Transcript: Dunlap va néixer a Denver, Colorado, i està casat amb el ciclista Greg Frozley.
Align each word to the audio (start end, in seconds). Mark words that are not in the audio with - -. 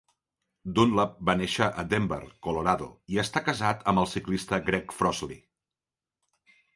Dunlap 0.77 1.11
va 1.29 1.33
néixer 1.41 1.67
a 1.81 1.83
Denver, 1.91 2.19
Colorado, 2.47 2.87
i 3.15 3.19
està 3.25 3.43
casat 3.49 3.85
amb 3.93 4.03
el 4.05 4.09
ciclista 4.15 4.59
Greg 4.71 4.97
Frozley. 5.01 5.39